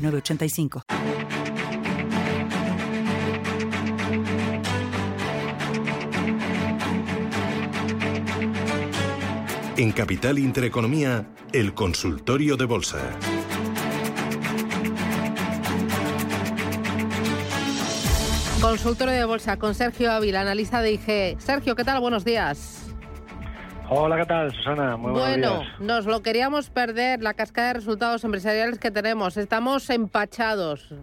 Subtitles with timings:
[0.00, 0.82] 985.
[9.76, 12.98] En Capital Intereconomía, el consultorio de bolsa.
[18.60, 21.40] Consultorio de bolsa con Sergio Ávila, analista de IG.
[21.40, 21.98] Sergio, ¿qué tal?
[22.00, 22.79] Buenos días.
[23.92, 24.96] Hola, ¿qué tal, Susana?
[24.96, 29.36] Muy bueno, nos lo queríamos perder, la cascada de resultados empresariales que tenemos.
[29.36, 30.94] Estamos empachados.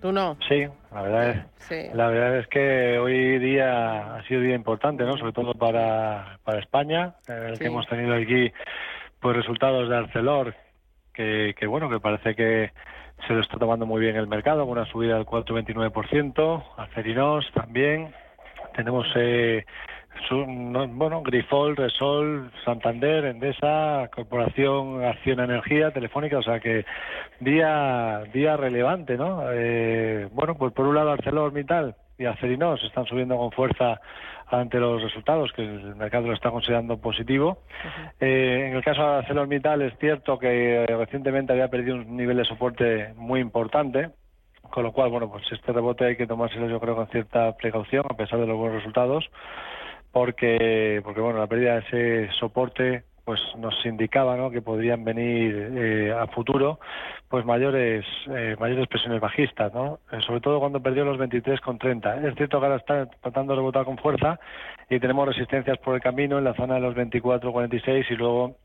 [0.00, 0.38] ¿Tú no?
[0.48, 5.04] Sí, la verdad es, la verdad es que hoy día ha sido un día importante,
[5.04, 5.18] ¿no?
[5.18, 8.50] Sobre todo para, para España, que hemos tenido aquí
[9.20, 10.54] pues resultados de Arcelor,
[11.12, 12.72] que, que bueno, que parece que
[13.26, 18.14] se lo está tomando muy bien el mercado, con una subida del 4,29%, Acerinos también.
[18.74, 19.66] Tenemos eh,
[20.30, 26.84] bueno, Grifol, Resol, Santander, Endesa, Corporación Acción Energía, Telefónica, o sea que
[27.40, 29.42] día día relevante, ¿no?
[29.52, 34.00] Eh, bueno, pues por un lado ArcelorMittal y Acerinos están subiendo con fuerza
[34.46, 37.58] ante los resultados que el mercado lo está considerando positivo.
[38.20, 42.44] Eh, en el caso de ArcelorMittal es cierto que recientemente había perdido un nivel de
[42.44, 44.10] soporte muy importante,
[44.70, 48.04] con lo cual, bueno, pues este rebote hay que tomárselo yo creo con cierta precaución
[48.08, 49.28] a pesar de los buenos resultados
[50.14, 54.50] porque, porque bueno, la pérdida de ese soporte pues nos indicaba ¿no?
[54.50, 56.78] que podrían venir eh, a futuro
[57.28, 59.98] pues mayores eh, mayores presiones bajistas ¿no?
[60.12, 63.86] Eh, sobre todo cuando perdió los 23,30 es cierto que ahora está tratando de rebotar
[63.86, 64.38] con fuerza
[64.88, 68.56] y tenemos resistencias por el camino en la zona de los 24,46 y luego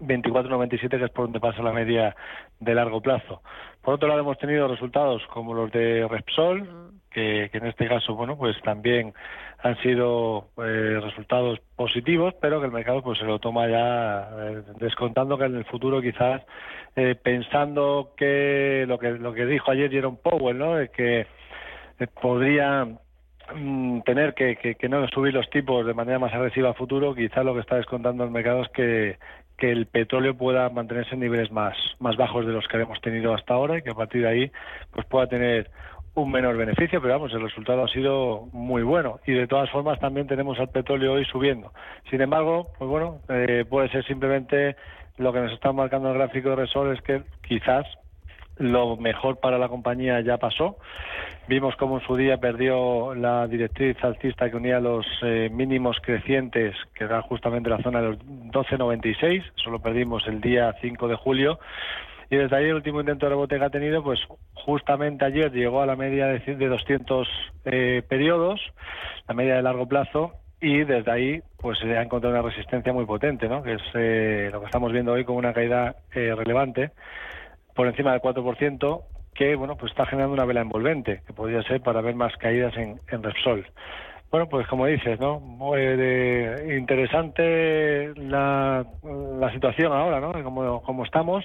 [0.00, 2.16] 24,97 que es por donde pasa la media
[2.60, 3.42] de largo plazo
[3.82, 8.14] por otro lado hemos tenido resultados como los de Repsol que, que en este caso
[8.14, 9.14] bueno pues también
[9.62, 14.62] han sido eh, resultados positivos, pero que el mercado pues se lo toma ya eh,
[14.78, 16.42] descontando que en el futuro quizás
[16.96, 20.74] eh, pensando que lo que lo que dijo ayer Jerome Powell, ¿no?
[20.92, 21.26] Que
[22.20, 22.86] podría
[23.54, 27.44] mm, tener que, que, no subir los tipos de manera más agresiva a futuro, quizás
[27.44, 29.16] lo que está descontando el mercado es que,
[29.56, 33.34] que el petróleo pueda mantenerse en niveles más, más bajos de los que hemos tenido
[33.34, 34.52] hasta ahora y que a partir de ahí
[34.92, 35.70] pues pueda tener
[36.14, 39.18] un menor beneficio, pero vamos, el resultado ha sido muy bueno.
[39.26, 41.72] Y de todas formas también tenemos al petróleo hoy subiendo.
[42.10, 44.76] Sin embargo, pues bueno, eh, puede ser simplemente
[45.16, 47.86] lo que nos está marcando el gráfico de Resol es que quizás
[48.58, 50.78] lo mejor para la compañía ya pasó.
[51.48, 56.74] Vimos cómo en su día perdió la directriz alcista que unía los eh, mínimos crecientes,
[56.94, 61.58] que era justamente la zona de los 12.96, solo perdimos el día 5 de julio
[62.30, 64.20] y desde ahí el último intento de rebote que ha tenido, pues
[64.54, 67.28] justamente ayer llegó a la media de, de 200
[67.66, 68.60] eh, periodos,
[69.28, 73.04] la media de largo plazo, y desde ahí pues se ha encontrado una resistencia muy
[73.04, 73.62] potente, ¿no?
[73.62, 76.92] que es eh, lo que estamos viendo hoy como una caída eh, relevante
[77.74, 79.02] por encima del 4%,
[79.34, 82.74] que bueno pues está generando una vela envolvente, que podría ser para ver más caídas
[82.76, 83.66] en, Repsol.
[84.30, 85.38] Bueno, pues como dices, ¿no?
[85.38, 85.80] Muy
[86.76, 88.84] interesante la,
[89.38, 90.32] la situación ahora, ¿no?
[90.42, 91.44] Como, como estamos,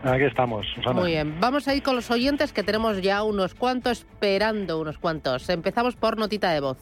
[0.05, 0.67] Aquí estamos.
[0.93, 4.99] Muy bien, vamos a ir con los oyentes que tenemos ya unos cuantos esperando unos
[4.99, 5.49] cuantos.
[5.49, 6.77] Empezamos por notita de voz.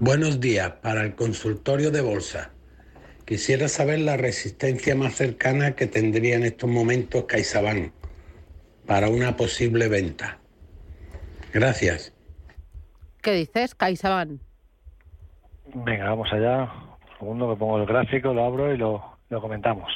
[0.00, 2.53] Buenos días para el consultorio de bolsa.
[3.24, 7.90] Quisiera saber la resistencia más cercana que tendría en estos momentos CaixaBank
[8.86, 10.38] para una posible venta.
[11.54, 12.12] Gracias.
[13.22, 14.40] ¿Qué dices, CaixaBank?
[15.74, 16.64] Venga, vamos allá.
[16.64, 19.90] Un segundo que pongo el gráfico, lo abro y lo, comentamos.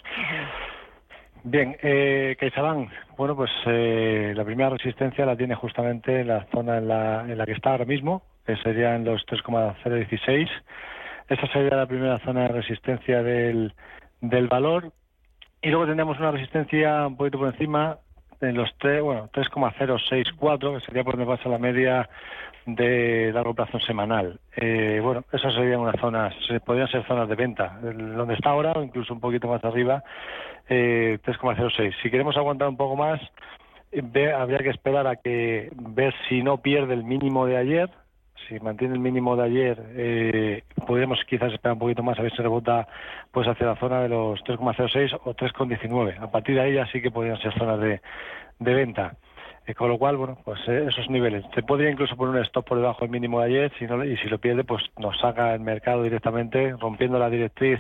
[1.44, 6.88] Bien, eh, CaixaBank, bueno, pues eh, la primera resistencia la tiene justamente la zona en
[6.88, 10.48] la, en la que está ahora mismo, que sería en los 3,016
[11.28, 13.72] esa sería la primera zona de resistencia del,
[14.20, 14.92] del valor.
[15.60, 17.98] Y luego tendríamos una resistencia un poquito por encima
[18.40, 22.08] en los 3, bueno, 3,064, que sería por donde pasa la media
[22.66, 24.38] de largo plazo semanal.
[24.54, 26.34] Eh, bueno, esas serían unas zonas,
[26.64, 27.78] podrían ser zonas de venta.
[27.82, 30.04] Donde está ahora, o incluso un poquito más arriba,
[30.68, 31.94] eh, 3,06.
[32.02, 33.20] Si queremos aguantar un poco más,
[33.90, 37.90] eh, habría que esperar a que ver si no pierde el mínimo de ayer,
[38.46, 42.32] si mantiene el mínimo de ayer, eh, podríamos quizás esperar un poquito más a ver
[42.32, 42.86] si rebota
[43.32, 46.18] pues hacia la zona de los 3,06 o 3,19.
[46.20, 48.00] A partir de ahí ya sí que podrían ser zonas de,
[48.58, 49.16] de venta.
[49.66, 51.44] Eh, con lo cual, bueno, pues eh, esos niveles.
[51.54, 54.16] Se podría incluso poner un stop por debajo del mínimo de ayer si no, y
[54.16, 57.78] si lo pierde, pues nos saca el mercado directamente, rompiendo la directriz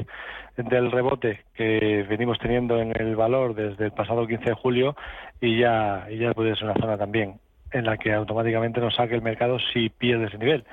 [0.56, 4.96] del rebote que venimos teniendo en el valor desde el pasado 15 de julio
[5.40, 7.40] y ya, y ya podría ser una zona también
[7.72, 10.64] en la que automáticamente nos saque el mercado si pierde ese nivel.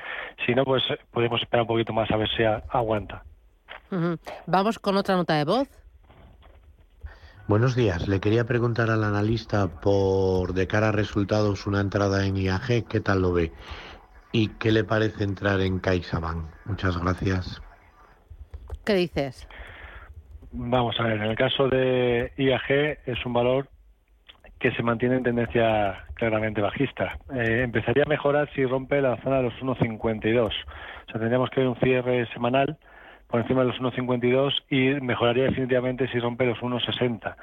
[0.46, 3.24] Si no, pues podemos esperar un poquito más a ver si aguanta.
[4.46, 5.70] Vamos con otra nota de voz.
[7.48, 8.08] Buenos días.
[8.08, 13.00] Le quería preguntar al analista por de cara a resultados una entrada en IAG, ¿qué
[13.00, 13.52] tal lo ve?
[14.32, 16.46] ¿Y qué le parece entrar en CaixaBank?
[16.66, 17.62] Muchas gracias.
[18.84, 19.48] ¿Qué dices?
[20.52, 23.70] Vamos a ver, en el caso de IAG es un valor
[24.60, 27.18] que se mantiene en tendencia claramente bajista.
[27.34, 30.46] Eh, empezaría a mejorar si rompe la zona de los 1,52.
[30.46, 32.78] O sea, tendríamos que ver un cierre semanal
[33.28, 37.36] por encima de los 1,52 y mejoraría definitivamente si rompe los 1,60.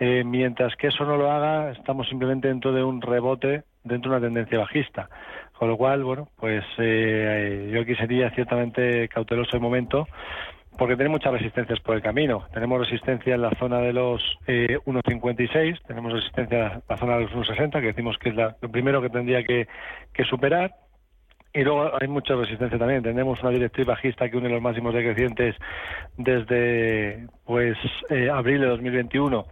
[0.00, 4.18] Eh, mientras que eso no lo haga, estamos simplemente dentro de un rebote, dentro de
[4.18, 5.08] una tendencia bajista.
[5.52, 10.06] Con lo cual, bueno, pues eh, yo aquí sería ciertamente cauteloso el momento
[10.76, 12.46] porque tenemos muchas resistencias por el camino.
[12.52, 17.22] Tenemos resistencia en la zona de los 1,56, eh, tenemos resistencia en la zona de
[17.22, 19.66] los 1,60, que decimos que es lo primero que tendría que,
[20.28, 20.74] superar.
[21.52, 23.02] Y luego hay mucha resistencia también.
[23.02, 25.54] Tenemos una directriz bajista que une los máximos decrecientes
[26.16, 27.78] desde pues
[28.10, 29.46] eh, abril de 2021,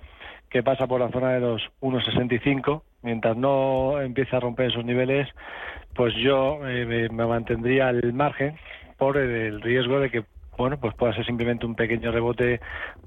[0.51, 2.83] que pasa por la zona de los 1,65.
[3.03, 5.29] Mientras no empiece a romper esos niveles,
[5.95, 8.59] pues yo eh, me mantendría al margen
[8.99, 10.25] por el riesgo de que
[10.57, 12.61] bueno, pues pueda ser simplemente un pequeño rebote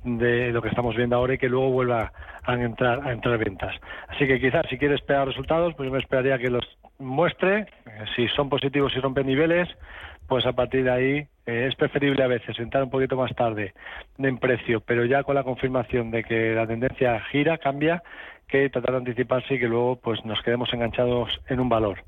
[0.04, 2.12] de lo que estamos viendo ahora y que luego vuelva
[2.44, 3.76] a entrar a entrar ventas.
[4.08, 6.66] Así que quizás si quiere esperar resultados, pues yo me esperaría que los
[7.00, 9.70] muestre, eh, si son positivos y rompen niveles,
[10.28, 13.74] pues a partir de ahí eh, es preferible a veces entrar un poquito más tarde
[14.18, 18.02] en precio, pero ya con la confirmación de que la tendencia gira, cambia,
[18.48, 22.04] que tratar de anticiparse y que luego pues nos quedemos enganchados en un valor.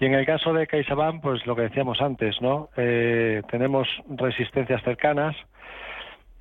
[0.00, 2.68] Y en el caso de CaixaBank, pues lo que decíamos antes, ¿no?
[2.76, 5.36] Eh, tenemos resistencias cercanas.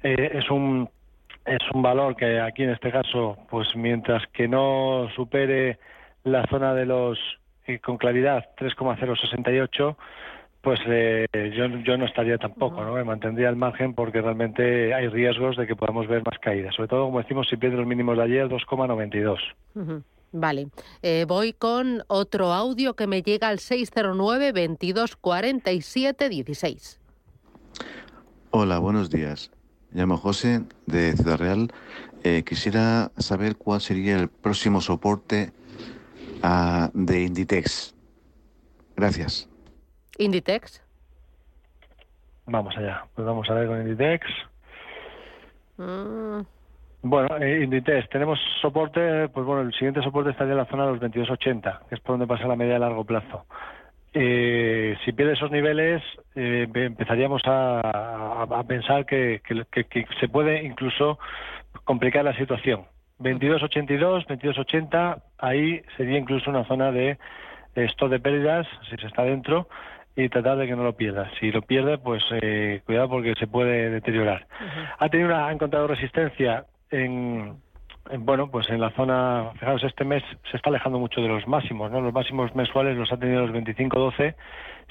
[0.03, 0.89] Eh, es un
[1.45, 5.79] es un valor que aquí en este caso, pues mientras que no supere
[6.25, 7.17] la zona de los
[7.65, 9.97] eh, con claridad 3,068,
[10.61, 10.79] pues
[11.55, 12.93] yo, yo no estaría tampoco, ¿no?
[12.93, 16.75] Me mantendría el margen porque realmente hay riesgos de que podamos ver más caídas.
[16.75, 19.39] Sobre todo, como decimos, si pierde los mínimos de ayer, 2,92.
[20.31, 20.67] Vale,
[21.01, 26.99] eh, voy con otro audio que me llega al 609 22 47 16.
[28.51, 29.51] Hola, buenos días.
[29.91, 31.71] Me llamo José de Ciudad Real.
[32.23, 35.51] Eh, quisiera saber cuál sería el próximo soporte
[36.43, 37.95] uh, de Inditex.
[38.95, 39.47] Gracias.
[40.17, 40.81] ¿Inditex?
[42.47, 43.05] Vamos allá.
[43.15, 44.25] Pues vamos a ver con Inditex.
[45.77, 46.56] Mm.
[47.01, 50.93] Bueno, eh, Inditex, tenemos soporte, pues bueno, el siguiente soporte estaría en la zona de
[50.93, 53.45] los 22.80, que es por donde pasa la media a largo plazo.
[54.13, 56.01] Eh, si pierde esos niveles,
[56.35, 59.41] eh, empezaríamos a, pensar que,
[60.19, 61.19] se puede incluso
[61.83, 62.85] complicar la situación.
[63.19, 67.17] 22.82, 22.80, ahí sería incluso una zona de
[67.75, 69.67] esto de pérdidas, si se está dentro,
[70.15, 71.29] y tratar de que no lo pierda.
[71.39, 72.23] Si lo pierde, pues
[72.85, 74.47] cuidado porque se puede deteriorar.
[74.97, 77.57] Ha tenido una, ha encontrado resistencia en,
[78.19, 81.91] bueno, pues en la zona, fijaros, este mes se está alejando mucho de los máximos,
[81.91, 82.01] ¿no?
[82.01, 84.35] Los máximos mensuales los ha tenido los 25-12.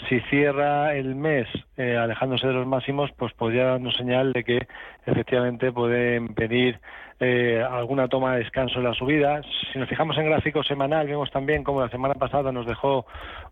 [0.08, 4.66] Si cierra el mes eh, alejándose de los máximos, pues podría darnos señal de que
[5.06, 6.78] efectivamente pueden venir
[7.18, 9.40] eh, alguna toma de descanso en la subida.
[9.72, 13.06] Si nos fijamos en gráfico semanal, vemos también como la semana pasada nos dejó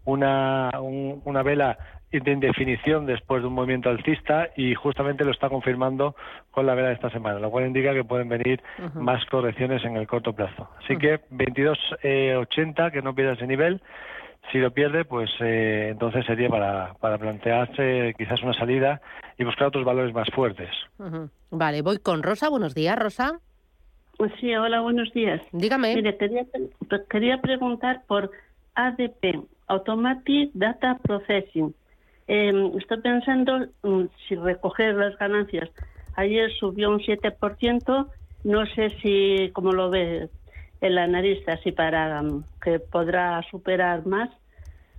[0.05, 1.79] una, una vela
[2.21, 6.15] de indefinición después de un movimiento alcista y justamente lo está confirmando
[6.51, 8.63] con la vela de esta semana, lo cual indica que pueden venir
[8.95, 10.69] más correcciones en el corto plazo.
[10.83, 13.81] Así que 22.80, eh, que no pierda ese nivel.
[14.53, 19.01] Si lo pierde, pues eh, entonces sería para, para plantearse quizás una salida
[19.39, 20.71] y buscar otros valores más fuertes.
[21.51, 22.49] Vale, voy con Rosa.
[22.49, 23.41] Buenos días, Rosa.
[24.17, 25.41] Pues sí, hola, buenos días.
[25.53, 25.97] Dígame.
[25.97, 26.47] Mire, quería,
[27.11, 28.31] quería preguntar por
[28.75, 31.75] ADP, Automatic Data Processing.
[32.29, 35.69] Eh, estoy pensando mm, si recoger las ganancias.
[36.17, 38.07] Ayer subió un 7%,
[38.45, 40.29] no sé si, como lo ve
[40.87, 44.31] el analista, si para mm, que podrá superar más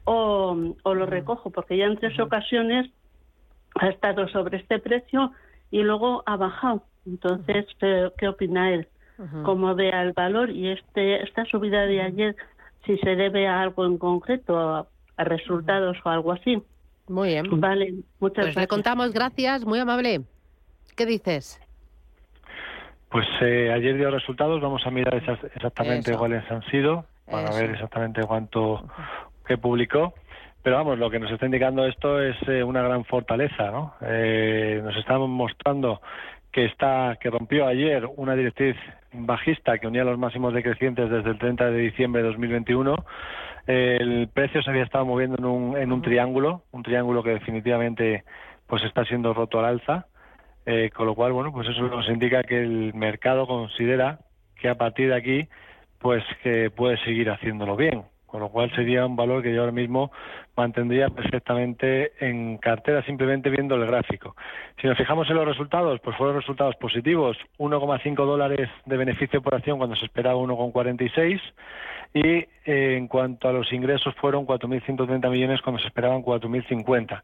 [0.03, 2.89] o, o lo recojo, porque ya en tres ocasiones
[3.75, 5.31] ha estado sobre este precio
[5.71, 6.83] y luego ha bajado.
[7.05, 8.87] Entonces, ¿qué opina él?
[9.43, 12.35] ¿Cómo ve el valor y este esta subida de ayer,
[12.85, 16.61] si se debe a algo en concreto, a, a resultados o algo así?
[17.07, 17.45] Muy bien.
[17.61, 18.55] Vale, muchas pues gracias.
[18.57, 20.23] le contamos, gracias, muy amable.
[20.97, 21.64] ¿Qué dices?
[23.15, 26.19] Pues eh, ayer dio resultados, vamos a mirar exactamente Eso.
[26.19, 27.59] cuáles han sido, para Eso.
[27.61, 28.83] ver exactamente cuánto
[29.47, 30.15] que publicó.
[30.61, 33.93] Pero vamos, lo que nos está indicando esto es eh, una gran fortaleza, ¿no?
[34.01, 36.01] Eh, nos estamos mostrando
[36.51, 38.75] que está que rompió ayer una directriz
[39.13, 42.97] bajista que unía los máximos decrecientes desde el 30 de diciembre de 2021.
[43.65, 48.25] El precio se había estado moviendo en un, en un triángulo, un triángulo que definitivamente
[48.67, 50.07] pues está siendo roto al alza.
[50.65, 54.19] Eh, con lo cual, bueno, pues eso nos indica que el mercado considera
[54.59, 55.47] que a partir de aquí,
[55.99, 58.03] pues que puede seguir haciéndolo bien.
[58.35, 60.11] Con lo cual sería un valor que yo ahora mismo
[60.57, 64.35] mantendría perfectamente en cartera simplemente viendo el gráfico.
[64.81, 69.55] Si nos fijamos en los resultados, pues fueron resultados positivos, 1,5 dólares de beneficio por
[69.55, 71.39] acción cuando se esperaba 1,46
[72.13, 77.23] y eh, en cuanto a los ingresos fueron 4.130 millones cuando se esperaban 4.050.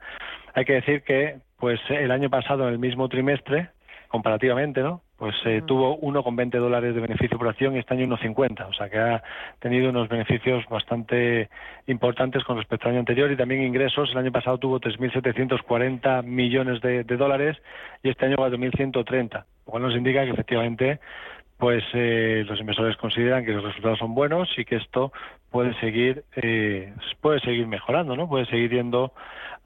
[0.53, 3.72] Hay que decir que pues el año pasado en el mismo trimestre
[4.08, 5.01] comparativamente, ¿no?
[5.22, 8.68] Pues eh, tuvo 1,20 dólares de beneficio por acción y este año 1,50.
[8.68, 9.22] O sea que ha
[9.60, 11.48] tenido unos beneficios bastante
[11.86, 14.10] importantes con respecto al año anterior y también ingresos.
[14.10, 17.56] El año pasado tuvo 3.740 millones de, de dólares
[18.01, 19.32] y este año 4.130.
[19.34, 21.00] Lo cual nos indica que efectivamente
[21.60, 25.13] pues eh, los inversores consideran que los resultados son buenos y que esto
[25.51, 28.28] puede seguir eh, puede seguir mejorando, ¿no?
[28.28, 29.13] Puede seguir yendo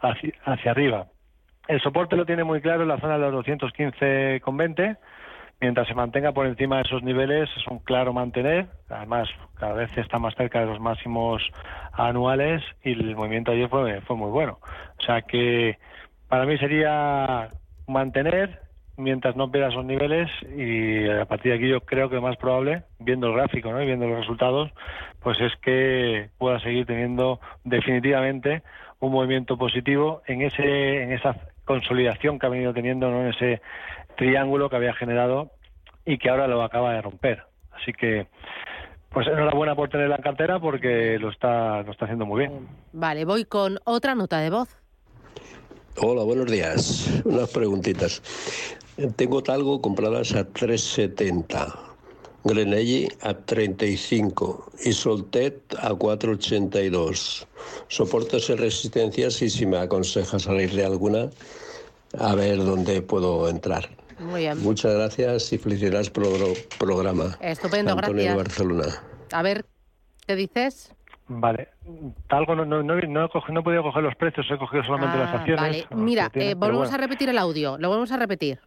[0.01, 1.07] hacia, hacia arriba.
[1.69, 4.97] El soporte lo tiene muy claro en la zona de los 215,20.
[5.61, 8.67] Mientras se mantenga por encima de esos niveles, es un claro mantener.
[8.89, 11.41] Además, cada vez está más cerca de los máximos
[11.93, 14.59] anuales y el movimiento ayer fue, fue muy bueno.
[14.99, 15.77] O sea que
[16.27, 17.49] para mí sería
[17.87, 18.59] mantener
[18.97, 22.37] mientras no pierda esos niveles y a partir de aquí yo creo que lo más
[22.37, 23.81] probable, viendo el gráfico ¿no?
[23.81, 24.71] y viendo los resultados,
[25.21, 28.63] pues es que pueda seguir teniendo definitivamente
[28.99, 31.35] un movimiento positivo en ese en esa
[31.65, 33.21] consolidación que ha venido teniendo ¿no?
[33.21, 33.61] en ese
[34.15, 35.51] triángulo que había generado
[36.05, 37.43] y que ahora lo acaba de romper.
[37.71, 38.27] Así que
[39.09, 42.67] pues enhorabuena por tenerla en cartera porque lo está lo está haciendo muy bien.
[42.91, 44.77] Vale, voy con otra nota de voz.
[45.97, 47.21] Hola, buenos días.
[47.23, 48.21] Unas preguntitas.
[49.15, 51.73] Tengo talgo compradas a 370,
[52.43, 57.47] Grenelli a 35 y Soltet a 482.
[57.87, 61.29] Soportes y resistencias y si me aconseja salir de alguna,
[62.19, 63.89] a ver dónde puedo entrar.
[64.19, 64.61] Muy bien.
[64.63, 67.37] Muchas gracias y felicidades por el programa.
[67.41, 68.37] Estupendo, Antonio de gracias.
[68.47, 68.85] Barcelona.
[69.31, 69.65] A ver,
[70.25, 70.93] ¿qué dices?
[71.27, 71.69] Vale.
[72.29, 74.83] Talgo no, no, no, no he, cogido- no he podido coger los precios, he cogido
[74.83, 75.85] solamente las Ah, acciones.
[75.89, 76.93] Vale, mira, eh, volvemos bueno.
[76.93, 77.77] a repetir el audio.
[77.77, 78.59] Lo volvemos a repetir.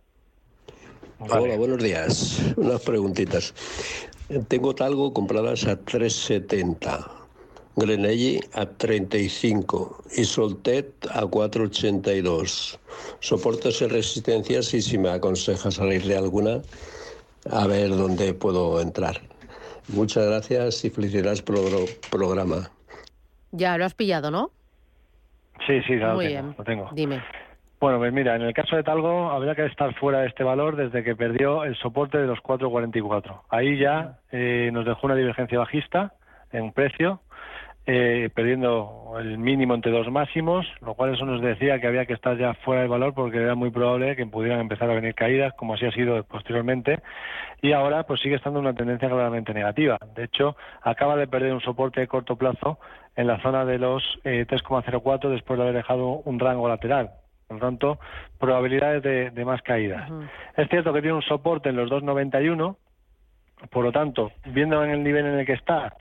[1.20, 2.40] Hola, buenos días.
[2.56, 3.54] Unas preguntitas.
[4.48, 7.08] Tengo talgo compradas a 370,
[7.78, 12.78] Grenelli a 35 y Soltet a 482.
[13.20, 16.60] Soportes y resistencias y si me aconseja salir de alguna,
[17.50, 19.20] a ver dónde puedo entrar.
[19.88, 22.70] Muchas gracias y felicidades por el programa.
[23.52, 24.50] Ya lo has pillado, ¿no?
[25.66, 26.54] Sí, sí, ya lo Muy tengo, bien.
[26.58, 26.90] lo tengo.
[26.92, 27.22] Dime.
[27.80, 30.74] Bueno, pues mira, en el caso de Talgo habría que estar fuera de este valor
[30.74, 33.42] desde que perdió el soporte de los 4.44.
[33.50, 36.12] Ahí ya eh, nos dejó una divergencia bajista
[36.52, 37.20] en precio
[37.90, 42.12] eh, perdiendo el mínimo entre dos máximos, lo cual eso nos decía que había que
[42.12, 45.54] estar ya fuera del valor porque era muy probable que pudieran empezar a venir caídas,
[45.54, 47.00] como así ha sido posteriormente,
[47.62, 49.96] y ahora pues sigue estando una tendencia claramente negativa.
[50.14, 52.78] De hecho, acaba de perder un soporte de corto plazo
[53.16, 57.12] en la zona de los 3,04 eh, después de haber dejado un rango lateral.
[57.46, 57.98] Por lo tanto,
[58.38, 59.02] probabilidades
[59.34, 60.10] de, más caídas.
[60.58, 62.76] Es cierto que tiene un soporte en los 2,91,
[63.70, 65.94] por lo tanto, viendo en el nivel en el que está,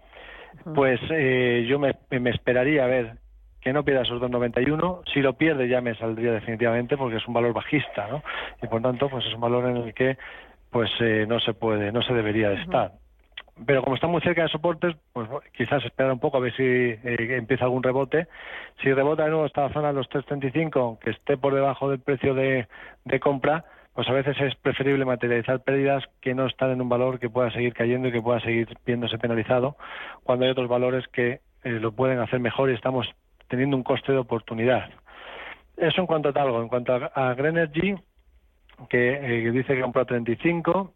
[0.75, 1.96] pues eh, yo me,
[2.30, 3.18] esperaría a ver
[3.62, 5.01] que no pierda esos 2,91.
[5.13, 8.24] Si lo pierde ya me saldría definitivamente porque es un valor bajista, ¿no?
[8.62, 10.18] Y por tanto, pues es un valor en el que
[10.70, 12.92] pues eh, no se puede, no se debería de estar.
[13.66, 16.63] Pero como está muy cerca de soportes, pues quizás esperar un poco a ver si
[16.63, 17.00] eh,
[17.38, 18.27] empieza algún rebote.
[18.82, 22.36] Si rebota de nuevo esta zona de los 3.35, que esté por debajo del precio
[22.36, 22.68] de,
[23.06, 23.66] de compra,
[23.98, 27.50] pues a veces es preferible materializar pérdidas que no estar en un valor que pueda
[27.50, 29.75] seguir cayendo y que pueda seguir viéndose penalizado,
[30.22, 33.08] cuando hay otros valores que eh, lo pueden hacer mejor y estamos
[33.48, 34.92] teniendo un coste de oportunidad.
[35.77, 36.62] Eso en cuanto a talgo.
[36.62, 37.96] En cuanto a, Grenergy,
[38.88, 40.94] que, eh, dice que compró a 35,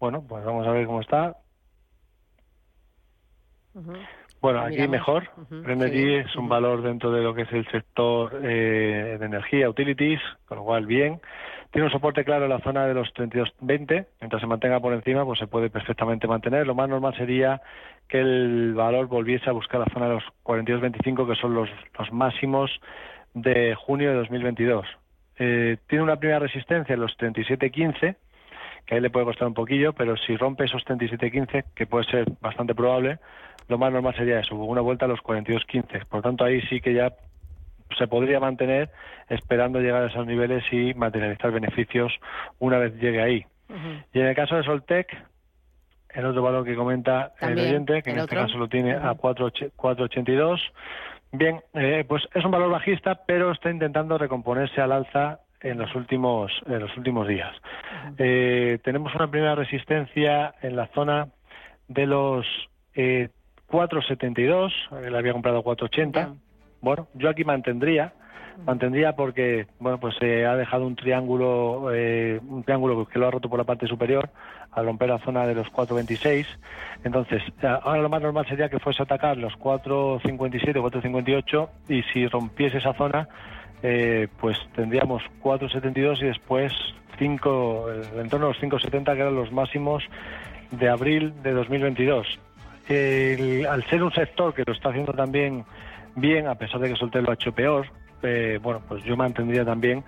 [0.00, 1.36] bueno, pues vamos a ver cómo está.
[4.40, 5.30] Bueno, aquí mejor.
[5.48, 10.20] Grenergy es un valor dentro de lo que es el sector eh, de energía, utilities,
[10.46, 11.20] con lo cual bien.
[11.72, 15.24] Tiene un soporte claro en la zona de los 32.20, mientras se mantenga por encima,
[15.24, 16.66] pues se puede perfectamente mantener.
[16.66, 17.62] Lo más normal sería
[18.08, 21.70] que el valor volviese a buscar la zona de los 42.25, que son los,
[22.12, 22.70] máximos
[23.32, 24.86] de junio de 2022.
[25.38, 28.16] Eh, tiene una primera resistencia en los 37.15,
[28.84, 32.26] que ahí le puede costar un poquillo, pero si rompe esos 37.15, que puede ser
[32.42, 33.18] bastante probable,
[33.68, 36.04] lo más normal sería eso, una vuelta a los 42.15.
[36.04, 37.14] Por tanto, ahí sí que ya
[37.96, 38.90] se podría mantener
[39.28, 42.12] esperando llegar a esos niveles y materializar beneficios
[42.58, 43.46] una vez llegue ahí.
[44.12, 45.16] Y en el caso de Soltec,
[46.10, 50.60] el otro valor que comenta el oyente, que en este caso lo tiene a 4,82.
[51.32, 55.94] Bien, eh, pues es un valor bajista, pero está intentando recomponerse al alza en los
[55.94, 57.54] últimos en los últimos días.
[58.18, 61.28] Eh, tenemos una primera resistencia en la zona
[61.88, 62.46] de los
[62.94, 63.30] eh,
[63.70, 64.70] 4,72,
[65.06, 66.36] él había comprado 4,80.
[66.82, 68.12] Bueno, yo aquí mantendría,
[68.66, 73.30] mantendría porque bueno pues se ha dejado un triángulo eh, un triángulo que lo ha
[73.30, 74.28] roto por la parte superior
[74.72, 76.46] al romper la zona de los 4.26
[77.04, 82.02] entonces eh, ahora lo más normal sería que fuese a atacar los 4.57 4.58 y
[82.12, 83.28] si rompiese esa zona
[83.82, 86.72] eh, pues tendríamos 4.72 y después
[87.18, 87.86] 5
[88.18, 90.04] en torno a los 5.70 que eran los máximos
[90.70, 92.38] de abril de 2022
[93.68, 95.64] al ser un sector que lo está haciendo también
[96.16, 97.86] bien, a pesar de que Solter lo ha hecho peor,
[98.22, 100.04] eh, bueno, pues yo mantendría también,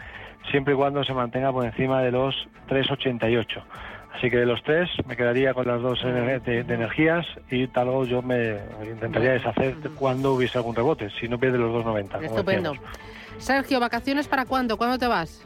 [0.51, 2.35] siempre y cuando se mantenga por encima de los
[2.69, 3.63] 3,88.
[4.17, 8.23] Así que de los tres me quedaría con las dos de, energías y tal yo
[8.23, 12.25] me intentaría deshacer cuando hubiese algún rebote, si no pierde los 2,90.
[12.25, 12.75] Estupendo.
[13.39, 14.77] Sergio, ¿vacaciones para cuándo?
[14.77, 15.45] ¿Cuándo te vas?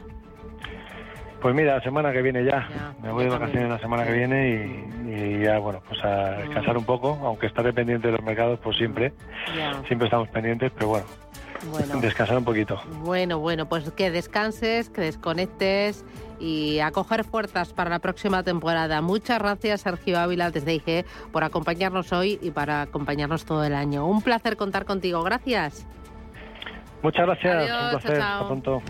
[1.41, 2.67] Pues mira, la semana que viene ya.
[3.01, 6.85] me voy de vacaciones la semana que viene y, ya, bueno, pues a descansar un
[6.85, 9.13] poco, aunque estaré pendiente de los mercados, pues siempre.
[9.87, 11.05] Siempre estamos pendientes, pero bueno,
[12.01, 12.79] descansar un poquito.
[13.03, 16.05] Bueno, bueno, pues que descanses, que desconectes
[16.39, 19.01] y a coger fuerzas para la próxima temporada.
[19.01, 24.05] Muchas gracias, Sergio Ávila, desde IG, por acompañarnos hoy y para acompañarnos todo el año.
[24.05, 25.23] Un placer contar contigo.
[25.23, 25.85] Gracias.
[27.01, 27.71] Muchas gracias.
[27.71, 28.21] un placer.
[28.21, 28.81] Hasta pronto.